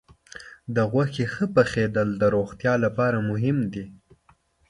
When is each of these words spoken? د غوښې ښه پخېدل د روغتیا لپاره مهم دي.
د 0.75 0.77
غوښې 0.91 1.25
ښه 1.33 1.45
پخېدل 1.55 2.09
د 2.21 2.23
روغتیا 2.35 2.73
لپاره 2.85 3.17
مهم 3.29 3.57
دي. 3.73 3.85